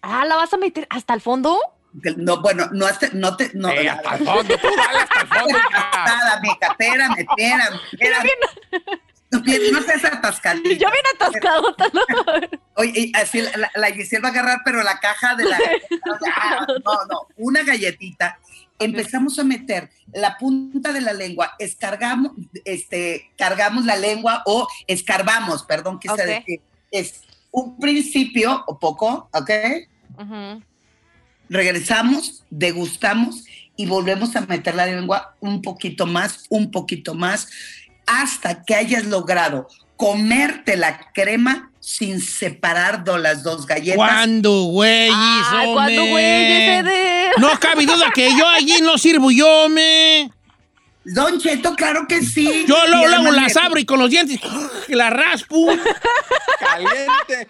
[0.00, 1.56] Ah, ¿la vas a meter hasta el fondo?
[2.16, 3.50] No, bueno, no, hasta- no te.
[3.54, 5.58] No, Eh, hasta el fondo, tú dale hasta el fondo.
[5.58, 5.90] hija.
[6.06, 8.28] Nada, mica, espérame, espérame, espérame.
[9.30, 10.68] No, no seas atascadita.
[10.70, 11.76] Yo bien atascado.
[12.74, 15.58] Oye, y así la, la- la Giselle va a agarrar, pero la caja de la.
[16.34, 18.38] Ah, No, no, una galletita.
[18.84, 22.32] Empezamos a meter la punta de la lengua, escargamos,
[22.64, 26.20] este, cargamos la lengua o escarbamos, perdón, quise Ok.
[26.20, 26.60] decir.
[26.90, 29.50] Es un principio o poco, ¿ok?
[31.48, 33.44] Regresamos, degustamos
[33.76, 37.48] y volvemos a meter la lengua un poquito más, un poquito más,
[38.06, 43.96] hasta que hayas logrado comerte la crema sin separar las dos galletas.
[43.96, 45.10] ¿Cuándo, güey?
[45.74, 46.82] ¿cuándo, güey?
[47.38, 50.30] No cabe duda que yo allí no sirvo yo, me.
[51.04, 52.64] Don Cheto, claro que sí.
[52.68, 54.38] Yo luego, luego las abro y con los dientes
[54.88, 55.66] la raspo.
[56.60, 57.48] Caliente.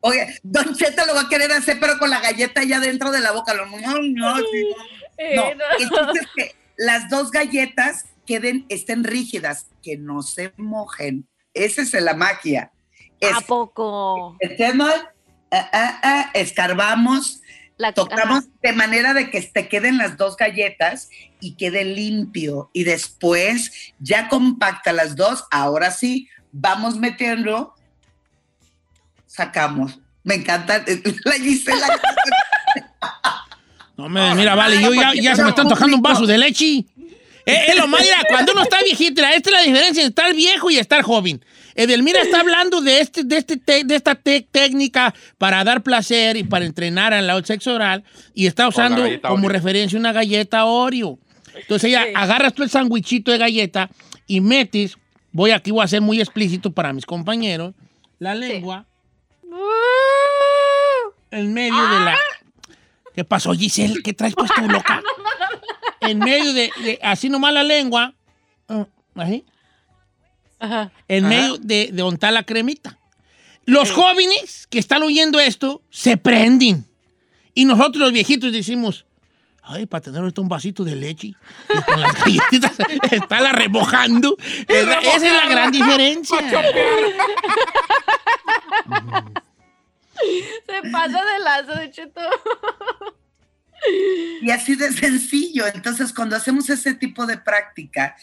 [0.00, 3.20] Oye, Don Cheto lo va a querer hacer, pero con la galleta ya dentro de
[3.20, 3.54] la boca.
[3.54, 4.84] Lo- No, no, sí, no.
[5.16, 10.52] Eh, No, el chiste es que las dos galletas queden, estén rígidas, que no se
[10.58, 11.26] mojen.
[11.54, 12.71] Esa es la magia.
[13.22, 14.36] Es, ¿A poco?
[14.42, 14.92] metemos,
[15.52, 17.40] ah, ah, ah, escarbamos,
[17.76, 18.48] La, tocamos ajá.
[18.62, 21.08] de manera de que te queden las dos galletas
[21.40, 22.68] y quede limpio.
[22.72, 25.44] Y después ya compacta las dos.
[25.52, 27.74] Ahora sí, vamos metiendo,
[29.26, 30.00] sacamos.
[30.24, 30.84] Me encanta
[31.24, 31.86] la Gisela.
[33.96, 36.84] No me mira, vale, yo ya, ya se me está antojando un vaso de leche.
[37.44, 40.34] Eh, Es lo más, mira, cuando uno está viejito, esta es la diferencia entre estar
[40.34, 41.44] viejo y estar joven.
[41.74, 46.36] Edelmira está hablando de, este, de, este te- de esta te- técnica para dar placer
[46.36, 48.04] y para entrenar al sexo oral
[48.34, 49.48] y está usando como Oreo.
[49.50, 51.18] referencia una galleta Oreo.
[51.54, 52.12] Entonces ella Sí.
[52.14, 53.90] agarras tú el sandwichito de galleta
[54.26, 54.96] y metes,
[55.32, 57.74] voy aquí, voy a ser muy explícito para mis compañeros,
[58.18, 58.86] la lengua
[61.30, 62.16] en medio de la...
[63.14, 64.02] ¿Qué pasó, Giselle?
[64.02, 65.02] ¿Qué traes pues tú, loca?
[66.00, 68.12] En medio de, de- así nomás la lengua,
[68.68, 69.44] ah, así,
[70.62, 70.92] Ajá.
[71.08, 72.98] en medio de, está la cremita.
[73.64, 76.86] Los jóvenes que están oyendo esto se prenden.
[77.52, 79.04] Y nosotros los viejitos decimos,
[79.62, 81.36] ay, para tener ahorita un vasito de leche y
[81.86, 82.72] con las galletitas
[83.10, 84.36] estarla remojando.
[84.68, 86.38] Esa esa es la gran diferencia.
[90.66, 92.20] Se pasa de lazo, de cheto.
[94.40, 95.66] Y así de sencillo.
[95.66, 98.16] Entonces, cuando hacemos ese tipo de práctica,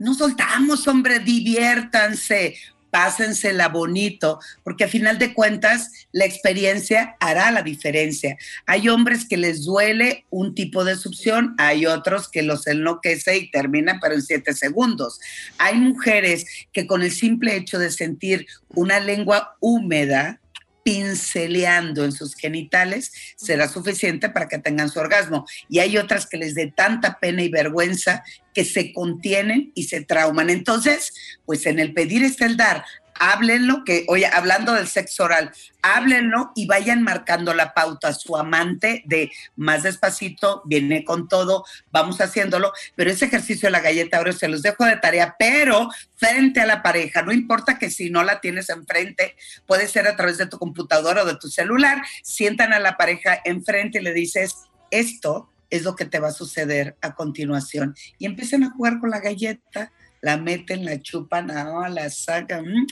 [0.00, 2.56] no soltamos, hombre, diviértanse,
[2.90, 8.36] pásensela bonito, porque a final de cuentas la experiencia hará la diferencia.
[8.66, 13.50] Hay hombres que les duele un tipo de succión, hay otros que los enloquece y
[13.50, 15.20] terminan, pero en siete segundos.
[15.58, 20.40] Hay mujeres que con el simple hecho de sentir una lengua húmeda,
[20.82, 25.46] pinceleando en sus genitales será suficiente para que tengan su orgasmo.
[25.68, 30.02] Y hay otras que les dé tanta pena y vergüenza que se contienen y se
[30.02, 30.50] trauman.
[30.50, 31.12] Entonces,
[31.46, 32.84] pues en el pedir está el dar.
[33.22, 38.34] Háblenlo, que, oye, hablando del sexo oral, háblenlo y vayan marcando la pauta a su
[38.34, 44.16] amante de más despacito, viene con todo, vamos haciéndolo, pero ese ejercicio de la galleta
[44.16, 48.08] ahora se los dejo de tarea, pero frente a la pareja, no importa que si
[48.08, 49.36] no la tienes enfrente,
[49.66, 53.38] puede ser a través de tu computadora o de tu celular, sientan a la pareja
[53.44, 54.56] enfrente y le dices,
[54.90, 57.94] esto es lo que te va a suceder a continuación.
[58.18, 62.86] Y empiezan a jugar con la galleta, la meten, la chupan, ah, la sacan, mm,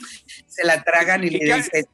[0.47, 1.85] se la tragan y, ¿Y le qué- dices,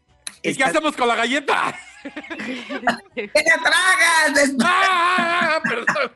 [0.42, 1.76] ¿Y qué "Estás- hacemos con la galleta?
[3.16, 4.52] ¡Te la tragas!
[4.64, 5.60] ¡Ah!
[5.64, 6.12] Perdón.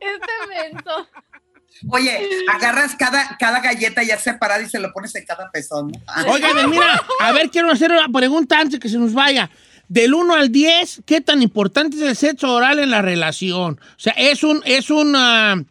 [0.00, 0.86] Este.
[1.90, 5.88] Oye, agarras cada, cada galleta ya separada y se lo pones en cada pezón.
[5.88, 6.32] ¿no?
[6.32, 9.50] Oigan, mira, a ver, quiero hacer una pregunta antes que se nos vaya.
[9.88, 13.78] Del 1 al 10, ¿qué tan importante es el sexo oral en la relación?
[13.80, 15.64] O sea, es un, es una,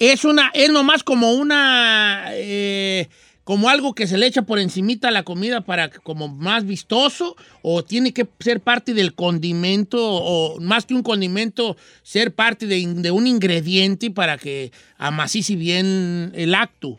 [0.00, 3.08] es una, es nomás como una, eh,
[3.44, 6.66] como algo que se le echa por encimita a la comida para que como más
[6.66, 12.66] vistoso, o tiene que ser parte del condimento, o más que un condimento, ser parte
[12.66, 16.98] de, de un ingrediente para que amacice bien el acto.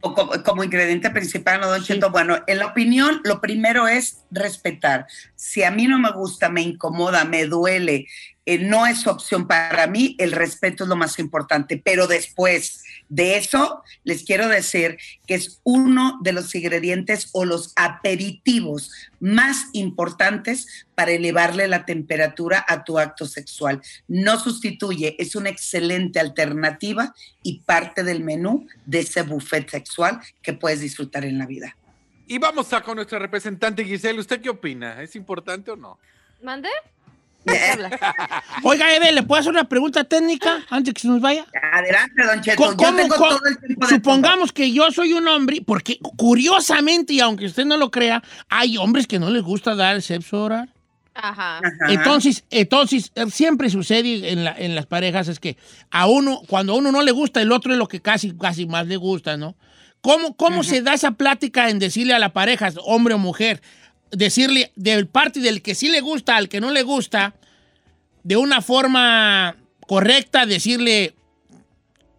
[0.00, 2.10] Como, como ingrediente principal, ¿no, Don Cheto?
[2.10, 5.06] Bueno, en la opinión, lo primero es respetar.
[5.36, 8.06] Si a mí no me gusta, me incomoda, me duele,
[8.46, 13.36] eh, no es opción para mí, el respeto es lo más importante, pero después de
[13.36, 14.96] eso, les quiero decir
[15.26, 22.64] que es uno de los ingredientes o los aperitivos más importantes para elevarle la temperatura
[22.66, 23.82] a tu acto sexual.
[24.06, 30.52] No sustituye, es una excelente alternativa y parte del menú de ese buffet sexual que
[30.52, 31.76] puedes disfrutar en la vida.
[32.28, 34.20] Y vamos a con nuestra representante Giselle.
[34.20, 35.02] ¿Usted qué opina?
[35.02, 35.98] ¿Es importante o no?
[36.42, 36.68] ¿Mande?
[38.62, 41.46] Oiga, Ede, ¿le puedo hacer una pregunta técnica antes que se nos vaya?
[41.72, 42.56] Adelante, don Cheto.
[42.56, 45.62] ¿Cómo- Yo cómo- tengo cómo- todo el tiempo del supongamos que yo soy un hombre,
[45.66, 49.96] porque curiosamente, y aunque usted no lo crea, hay hombres que no les gusta dar
[49.96, 50.70] el sexo oral.
[51.14, 51.60] Ajá.
[51.88, 55.56] Entonces, entonces eh, siempre sucede en, la- en las parejas es que
[55.90, 58.66] a uno, cuando a uno no le gusta, el otro es lo que casi, casi
[58.66, 59.54] más le gusta, ¿no?
[60.02, 63.60] ¿Cómo, cómo se da esa plática en decirle a la pareja, hombre o mujer,
[64.10, 67.34] decirle del parte del que sí le gusta al que no le gusta,
[68.22, 71.14] de una forma correcta, decirle,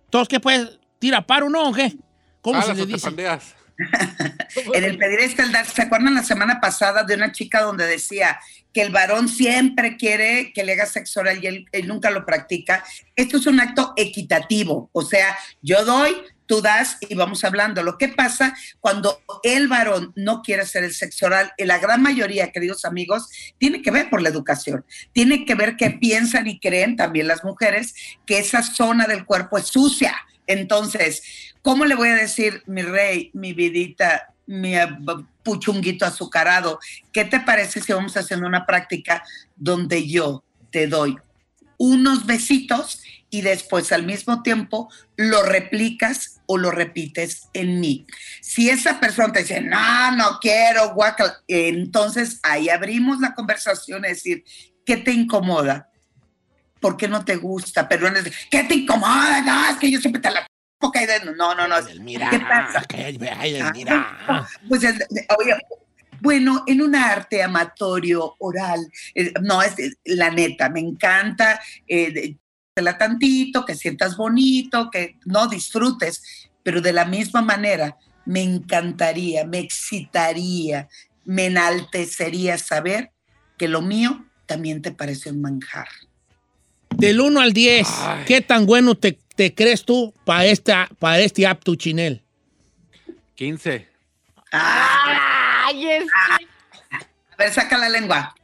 [0.09, 0.79] ¿todos qué puedes?
[0.99, 1.93] ¿Tira paro o no o qué?
[2.41, 3.05] ¿Cómo se Alas le dice?
[3.07, 3.55] pandeas.
[4.73, 7.87] En el pedir este el dar, ¿se acuerdan la semana pasada de una chica donde
[7.87, 8.39] decía
[8.73, 12.25] que el varón siempre quiere que le haga sexo oral y él, él nunca lo
[12.25, 12.83] practica?
[13.15, 16.15] Esto es un acto equitativo, o sea, yo doy,
[16.51, 17.81] tú das y vamos hablando.
[17.81, 22.51] Lo que pasa cuando el varón no quiere hacer el sexo oral, la gran mayoría,
[22.51, 24.83] queridos amigos, tiene que ver por la educación,
[25.13, 29.57] tiene que ver que piensan y creen también las mujeres que esa zona del cuerpo
[29.57, 30.13] es sucia.
[30.45, 31.23] Entonces,
[31.61, 34.73] ¿cómo le voy a decir, mi rey, mi vidita, mi
[35.43, 36.79] puchunguito azucarado?
[37.13, 39.23] ¿Qué te parece si vamos haciendo una práctica
[39.55, 41.15] donde yo te doy
[41.77, 48.05] unos besitos y después al mismo tiempo lo replicas o lo repites en mí?
[48.41, 54.17] Si esa persona te dice, no, no quiero, guacal, entonces ahí abrimos la conversación, es
[54.17, 54.43] decir,
[54.85, 55.89] ¿qué te incomoda?
[56.79, 57.87] ¿Por qué no te gusta?
[57.87, 59.41] Pero no es ¿qué te incomoda?
[59.41, 60.45] No, es que yo siempre te la.
[61.37, 61.75] No, no, no.
[62.01, 62.83] Mira, ¿Qué pasa?
[63.71, 64.17] mira.
[64.27, 65.05] Ah, Pues, el-
[65.37, 65.53] oye,
[66.21, 68.79] bueno, en un arte amatorio, oral,
[69.15, 72.35] eh, no, es la neta, me encanta, eh,
[72.73, 79.59] tantito, que sientas bonito, que no disfrutes, pero de la misma manera, me encantaría, me
[79.59, 80.87] excitaría,
[81.25, 83.11] me enaltecería saber
[83.57, 85.87] que lo mío también te parece un manjar.
[86.91, 88.25] Del 1 al 10, Ay.
[88.25, 92.21] ¿qué tan bueno te, te crees tú para esta, para este apto chinel?
[93.35, 93.87] 15.
[94.51, 96.03] Ah, Ay, es
[97.31, 98.35] a ver, saca la lengua.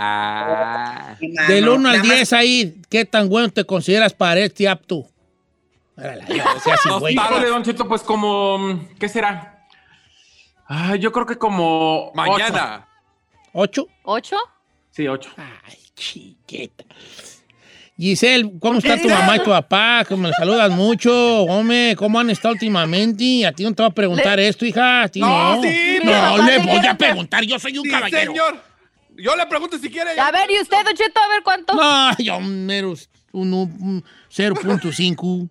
[0.00, 1.16] Ah.
[1.48, 5.06] Del 1 al nada más 10 ahí, ¿qué tan bueno te consideras para este apto?
[5.96, 9.64] Híjole, Don Cheto, pues como, ¿qué será?
[10.68, 12.86] Ah, yo creo que como Mañana.
[13.52, 13.88] ¿Ocho?
[14.04, 14.36] ocho.
[14.90, 15.30] Sí, ocho.
[15.36, 16.84] Ay, chiquita.
[17.96, 20.04] Giselle, ¿cómo está tu mamá y tu papá?
[20.06, 21.10] Que me saludas mucho.
[21.42, 23.44] Hombre, ¿cómo han estado últimamente?
[23.44, 25.02] A ti no te voy a preguntar esto, hija.
[25.02, 25.56] A ti no.
[25.56, 27.42] No, sí, no, le voy a preguntar.
[27.44, 28.30] Yo soy un Sí, caballero.
[28.32, 28.62] señor.
[29.18, 30.18] Yo le pregunto si quiere.
[30.18, 31.20] A ver, ¿y usted, Don Cheto?
[31.20, 31.74] A ver cuánto.
[31.74, 32.68] No, yo un
[34.30, 35.48] 0.5.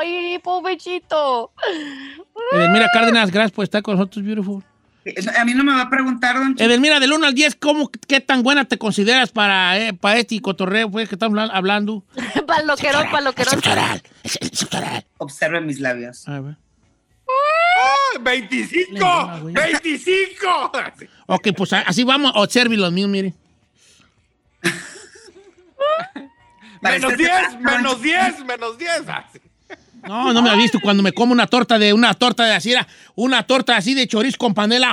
[0.00, 1.52] Ay, pobrecito.
[2.52, 4.62] Edelmira Cárdenas, gracias por estar con nosotros, beautiful.
[5.38, 6.64] A mí no me va a preguntar, don Cheto.
[6.64, 10.40] Edelmira, del 1 al 10, ¿cómo, ¿qué tan buena te consideras para, eh, para este
[10.40, 12.04] cotorreo pues, que estamos habla- hablando?
[12.46, 13.60] Paloquerón, paloquerón.
[14.24, 15.04] Sexo oral.
[15.18, 16.28] Observe mis labios.
[16.28, 16.56] A ver.
[17.80, 18.90] ¡Ah, ¡25!
[18.92, 19.54] Lengua, güey.
[19.54, 21.08] ¡25!
[21.26, 22.32] Ok, pues así vamos.
[22.34, 23.32] Observe los míos, mire.
[26.80, 29.02] Menos Parece- 10, menos 10, menos 10.
[29.08, 29.40] Ah, sí.
[30.06, 32.72] No, no me ha visto cuando me como una torta de una torta de así,
[32.72, 34.90] era una torta así de chorizo con panela.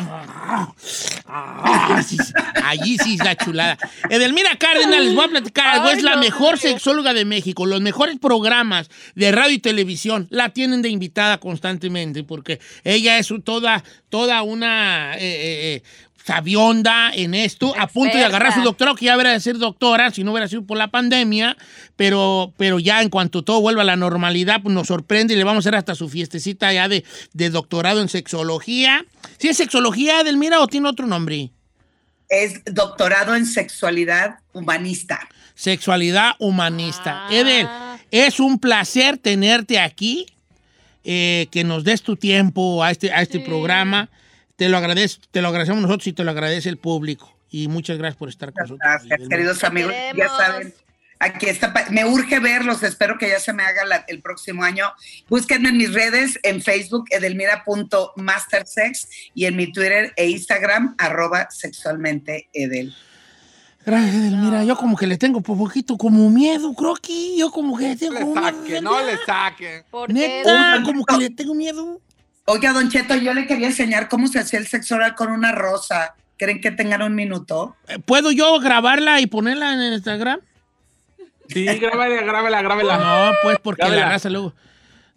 [1.27, 2.33] Ah, sí, sí.
[2.63, 3.77] Allí sí es la chulada.
[4.09, 5.89] Edelmira Cárdenas, les voy a platicar algo.
[5.89, 7.65] Es la mejor sexóloga de México.
[7.65, 13.33] Los mejores programas de radio y televisión la tienen de invitada constantemente porque ella es
[13.43, 15.83] toda, toda una eh, eh, eh,
[16.25, 20.09] sabionda en esto, a punto de agarrar su doctorado, que ya hubiera de ser doctora
[20.09, 21.55] si no hubiera sido por la pandemia,
[21.95, 25.43] pero, pero ya en cuanto todo vuelva a la normalidad, pues nos sorprende y le
[25.43, 29.05] vamos a hacer hasta su fiestecita ya de, de doctorado en sexología.
[29.37, 31.51] ¿Sí es sexología, Delmira, o tiene otro nombre?
[32.27, 35.19] Es doctorado en sexualidad humanista.
[35.53, 37.27] Sexualidad humanista.
[37.27, 37.29] Ah.
[37.31, 37.67] Edel,
[38.09, 40.25] es un placer tenerte aquí,
[41.03, 43.43] eh, que nos des tu tiempo a este, a este Sí.
[43.43, 44.09] programa.
[44.55, 47.37] Te lo, agradez- te lo agradecemos nosotros y te lo agradece el público.
[47.49, 48.79] Y muchas gracias por estar con nosotros.
[48.81, 49.93] Gracias, queridos amigos.
[50.15, 50.73] Ya saben,
[51.19, 51.73] aquí está.
[51.91, 52.81] Me urge verlos.
[52.83, 54.85] Espero que ya se me haga la- el próximo año.
[55.29, 62.49] Búsquenme en mis redes, en Facebook, edelmira.mastersex y en mi Twitter e Instagram, arroba sexualmente
[62.53, 62.93] edel.
[63.85, 64.63] Gracias, Edelmira.
[64.63, 67.35] Yo como que le tengo por poquito como miedo, Croqui.
[67.37, 69.83] Yo como que le tengo le miedo, saque, no le saque.
[69.91, 70.13] ¿Por qué?
[70.13, 72.01] Neta, como que le tengo miedo.
[72.47, 75.51] Oiga, Don Cheto, yo le quería enseñar cómo se hacía el sexo oral con una
[75.51, 76.13] rosa.
[76.37, 77.75] ¿Creen que tengan un minuto?
[77.87, 80.39] Eh, ¿Puedo yo grabarla y ponerla en Instagram?
[81.47, 82.97] Sí, grábala, grábala, grábala.
[82.97, 84.53] No, pues porque la raza luego.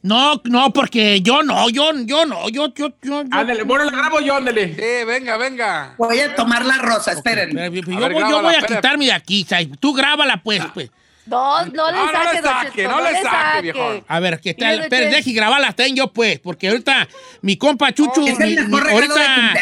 [0.01, 3.23] No, no, porque yo no, yo, yo no, yo, yo, yo.
[3.25, 4.75] yo- Ándale, bueno, la grabo yo, ándale.
[4.75, 5.95] Sí, venga, venga.
[5.99, 7.51] Voy a tomar la rosa, esperen.
[7.53, 8.75] Pero, yo, voy, ver, yo grábala, voy a espérate.
[8.77, 9.67] quitarme de aquí, Sai.
[9.67, 10.91] Tú grábala, pues, pues.
[11.29, 14.05] No, no le No, no saque, le saque, Cheto, no le saque, viejo.
[14.09, 14.87] A ver, ¿qué tal?
[14.89, 17.07] Pero que- deje grabarla ten yo, pues, porque ahorita
[17.43, 19.55] mi compa Chuchu, Es el mi- mejor mi- ahorita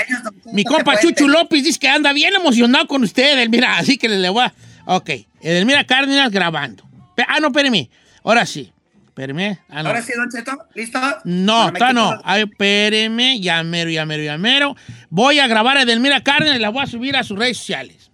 [0.52, 1.30] mi que compa Chuchu tener.
[1.32, 4.52] López dice que anda bien emocionado con ustedes, mira, así que le, le voy a...
[4.86, 5.10] Ok,
[5.40, 6.84] Edelmira Cárdenas grabando.
[7.16, 7.88] Pe- Ah, no, espérame.
[8.24, 8.72] Ahora sí.
[9.06, 9.58] Espérame.
[9.70, 9.88] Ah, no.
[9.88, 11.00] Ahora sí, Don Cheto, ¿listo?
[11.24, 12.20] No, está no.
[12.22, 14.76] Ay, espéreme, ya mero, ya mero, ya mero.
[15.08, 18.05] Voy a grabar a Edelmira Cárdenas y la voy a subir a sus redes sociales.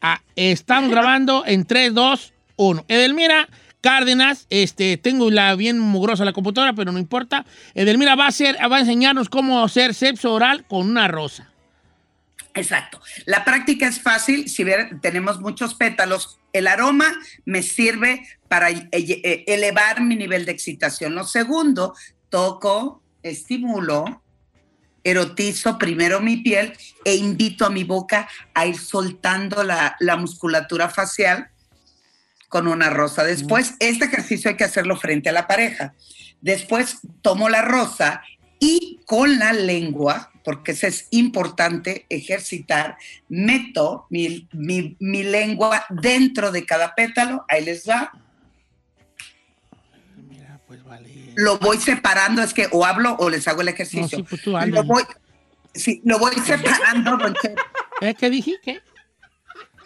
[0.00, 2.84] Ah, estamos grabando en 3, 2, 1.
[2.88, 3.48] Edelmira
[3.80, 7.46] Cárdenas, este, tengo la bien mugrosa la computadora, pero no importa.
[7.74, 11.50] Edelmira va a, hacer, va a enseñarnos cómo hacer sexo oral con una rosa.
[12.54, 13.00] Exacto.
[13.26, 14.48] La práctica es fácil.
[14.48, 17.12] Si bien tenemos muchos pétalos, el aroma
[17.44, 21.14] me sirve para eh, eh, elevar mi nivel de excitación.
[21.14, 21.94] Lo segundo,
[22.28, 24.22] toco, estimulo,
[25.04, 26.72] erotizo primero mi piel
[27.04, 31.48] e invito a mi boca a ir soltando la, la musculatura facial
[32.48, 33.22] con una rosa.
[33.24, 35.94] Después, este ejercicio hay que hacerlo frente a la pareja.
[36.40, 38.22] Después tomo la rosa
[38.58, 42.96] y con la lengua, porque eso es importante ejercitar,
[43.28, 48.12] meto mi, mi- mi lengua dentro de cada pétalo, ahí les va,
[51.36, 54.18] lo voy separando, es que o hablo o les hago el No, ejercicio.
[54.18, 55.04] sí, pues tú lo, voy,
[55.74, 57.62] sí, lo voy separando, don Cheto.
[58.00, 58.80] ¿Eh, ¿Qué.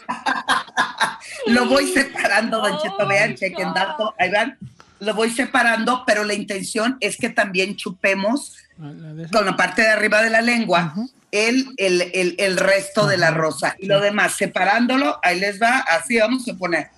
[1.46, 4.58] Lo voy separando, Don Cheto, vean, chequen dato, ahí van.
[5.00, 9.30] Lo voy separando, pero la intención es que también chupemos esa.
[9.32, 10.94] con la parte de arriba de la lengua
[11.30, 13.76] el, el, el, el resto de la rosa.
[13.78, 16.90] Y lo demás, separándolo, ahí les va, así vamos a poner.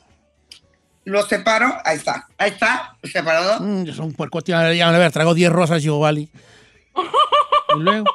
[1.07, 3.61] Lo separo, ahí está, ahí está, separado.
[3.61, 6.29] Mm, yo soy un puercote, ya ya me había tragado 10 rosas yo, vale.
[7.77, 8.07] Y luego.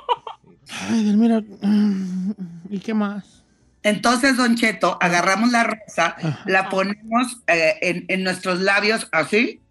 [0.90, 1.42] Ay, Dios, mira.
[1.62, 2.32] mm,
[2.70, 3.44] ¿Y qué más?
[3.84, 6.42] Entonces, Don Cheto, agarramos la rosa, Ajá.
[6.46, 9.62] la ponemos eh, en, en nuestros labios así,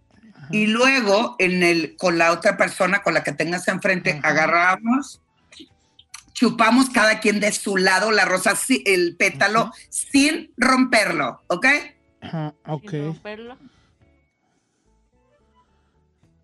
[0.50, 4.28] y luego en el, con la otra persona con la que tengas enfrente, Ajá.
[4.28, 5.20] agarramos,
[6.32, 8.54] chupamos cada quien de su lado la rosa,
[8.86, 9.72] el pétalo, Ajá.
[9.90, 11.66] sin romperlo, ¿ok?
[12.20, 12.90] Ajá, ok.
[12.90, 13.58] Sin romperlo.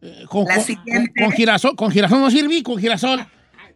[0.03, 1.12] Eh, Con, La con- siguiente.
[1.20, 3.27] con- con girasol, con girasol no sirve, con girasol.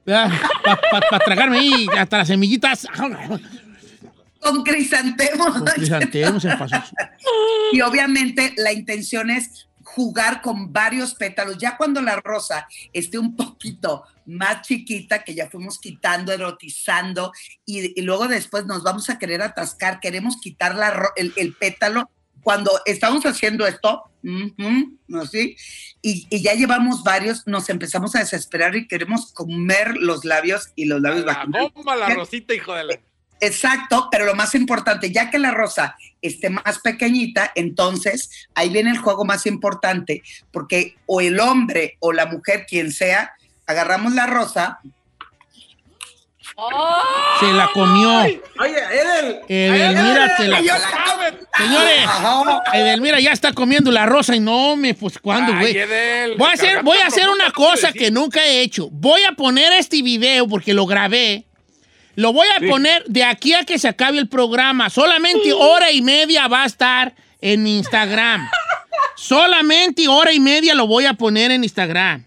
[0.04, 2.86] Para tragarme ahí hasta las semillitas.
[4.40, 5.52] Con crisantemos.
[5.52, 6.92] Con crisantemos en pasos.
[7.72, 11.58] Y obviamente la intención es jugar con varios pétalos.
[11.58, 17.32] Ya cuando la rosa esté un poquito más chiquita, que ya fuimos quitando, erotizando,
[17.66, 22.10] y, y luego después nos vamos a querer atascar, queremos quitar la el, el pétalo.
[22.42, 25.26] Cuando estamos haciendo esto, ¿no?
[25.26, 25.56] ¿Sí?
[26.00, 30.86] Y, y ya llevamos varios, nos empezamos a desesperar y queremos comer los labios y
[30.86, 33.00] los labios La bomba, la rosita, hijo de la.
[33.40, 38.90] Exacto, pero lo más importante, ya que la rosa esté más pequeñita, entonces ahí viene
[38.90, 43.32] el juego más importante, porque o el hombre o la mujer, quien sea,
[43.70, 44.80] agarramos la rosa,
[47.40, 48.18] Se la comió.
[48.20, 48.38] Oye,
[48.92, 49.40] Edel.
[49.48, 51.30] Edelmira, se la ¡Ay, yo comió.
[51.30, 52.62] la- Señores, Ajá.
[52.74, 55.74] Edelmira ya está comiendo la rosa y no me, pues, ¿cuándo, güey?
[56.36, 58.88] Voy a hacer, voy a hacer una ¿cómo cosa que nunca he hecho.
[58.90, 61.44] Voy a poner este video porque lo grabé.
[62.16, 62.66] Lo voy a Sí.
[62.66, 64.90] poner de aquí a que se acabe el programa.
[64.90, 68.50] Solamente hora y media va a estar en mi Instagram.
[69.16, 72.26] Solamente hora y media lo voy a poner en Instagram.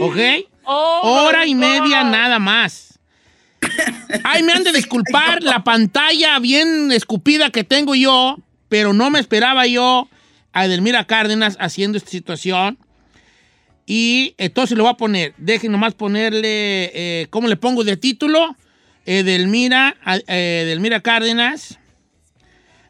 [0.00, 0.16] ¿Ok?
[0.64, 2.10] Oh, Hora y media God.
[2.10, 2.98] nada más.
[4.24, 8.38] Ay, me han de disculpar la pantalla bien escupida que tengo yo,
[8.68, 10.08] pero no me esperaba yo
[10.52, 12.78] a Edelmira Cárdenas haciendo esta situación.
[13.86, 18.56] Y entonces le voy a poner, dejen nomás ponerle, eh, ¿cómo le pongo de título?
[19.06, 19.96] Edelmira,
[20.26, 21.78] eh, Edelmira Cárdenas.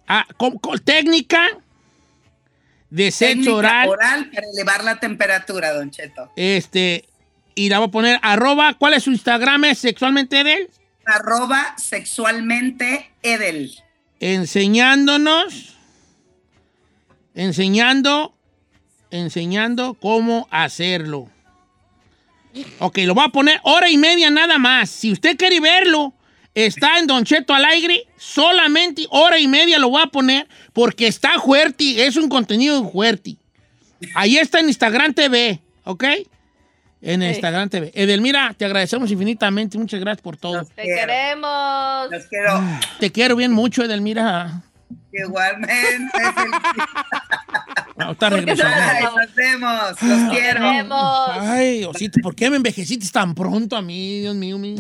[0.07, 1.43] Ah, con- con- técnica
[2.91, 3.89] de sexo técnica oral.
[3.89, 6.31] oral para elevar la temperatura, Don Cheto.
[6.37, 7.05] Este,
[7.55, 9.65] y la voy a poner arroba, ¿cuál es su Instagram?
[9.65, 10.69] ¿Es sexualmente Edel?
[11.07, 13.73] Arroba sexualmente Edel.
[14.21, 15.77] Enseñándonos,
[17.35, 18.35] enseñando,
[19.11, 21.29] enseñando cómo hacerlo.
[22.79, 24.89] Ok, lo voy a poner hora y media nada más.
[24.89, 26.15] Si usted quiere verlo,
[26.55, 31.09] Está en Don Cheto al aire, solamente hora y media lo voy a poner porque
[31.09, 33.37] está fuerte, es un contenido fuerte.
[34.15, 36.05] Ahí está en Instagram TV, ¿ok?
[37.05, 37.23] en.
[37.23, 37.93] Instagram TV.
[37.95, 39.79] Edelmira, te agradecemos infinitamente.
[39.79, 40.65] Muchas gracias por todo.
[40.65, 42.11] Te queremos.
[42.11, 42.51] Nos quiero.
[42.53, 44.63] Ah, te quiero bien mucho, Edelmira.
[45.13, 46.19] Igualmente.
[47.99, 49.17] Ahorita regresamos.
[49.17, 49.95] Nos vemos.
[50.01, 50.61] Ah, quiero.
[50.61, 51.29] Nos vemos.
[51.41, 54.21] Ay, Osito, ¿por qué me envejeciste tan pronto a mí?
[54.21, 54.77] Dios mío, mío.